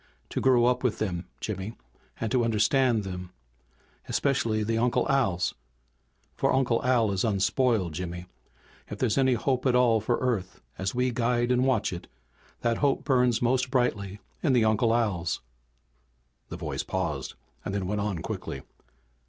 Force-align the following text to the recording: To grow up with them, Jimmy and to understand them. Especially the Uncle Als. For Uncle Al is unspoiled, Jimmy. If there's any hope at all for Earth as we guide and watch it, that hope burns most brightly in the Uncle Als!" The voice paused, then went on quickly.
To 0.29 0.41
grow 0.41 0.65
up 0.65 0.83
with 0.83 0.97
them, 0.97 1.27
Jimmy 1.39 1.77
and 2.19 2.31
to 2.31 2.43
understand 2.43 3.03
them. 3.03 3.29
Especially 4.09 4.63
the 4.63 4.79
Uncle 4.79 5.07
Als. 5.11 5.53
For 6.35 6.51
Uncle 6.55 6.83
Al 6.83 7.11
is 7.11 7.23
unspoiled, 7.23 7.93
Jimmy. 7.93 8.25
If 8.89 8.97
there's 8.97 9.19
any 9.19 9.33
hope 9.35 9.67
at 9.67 9.75
all 9.75 10.01
for 10.01 10.17
Earth 10.17 10.59
as 10.75 10.95
we 10.95 11.11
guide 11.11 11.51
and 11.51 11.65
watch 11.67 11.93
it, 11.93 12.07
that 12.61 12.77
hope 12.79 13.03
burns 13.03 13.43
most 13.43 13.69
brightly 13.69 14.19
in 14.41 14.53
the 14.53 14.65
Uncle 14.65 14.91
Als!" 14.91 15.39
The 16.49 16.57
voice 16.57 16.81
paused, 16.81 17.35
then 17.63 17.85
went 17.85 18.01
on 18.01 18.23
quickly. 18.23 18.63